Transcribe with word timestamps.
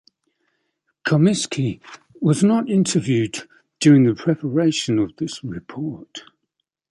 Comiskey 1.05 1.79
was 2.19 2.43
not 2.43 2.67
interviewed 2.67 3.47
during 3.79 4.05
the 4.05 4.15
preparation 4.15 4.97
of 4.97 5.15
this 5.17 5.43
report. 5.43 6.23